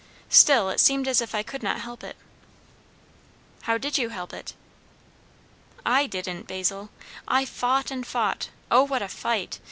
[0.31, 2.15] Still it seemed as if I could not help it."
[3.61, 4.55] "How did you help it?"
[5.85, 6.89] "I didn't, Basil.
[7.27, 9.59] I fought and fought O, what a fight!